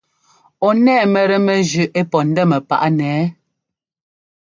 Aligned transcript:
Ɔ́ 0.67 0.73
nɛ́ɛ 0.83 1.03
mɛ́tɛ́ 1.13 1.39
mɛjʉ́ 1.45 1.85
ɛ́ 1.99 2.03
pɔ́ 2.11 2.21
ńdɛ́mɛ 2.29 2.57
páꞌ 2.67 2.83
nɛ 2.97 3.05
ɛ́ɛ? 3.19 3.25